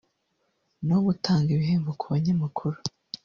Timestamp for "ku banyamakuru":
1.99-2.77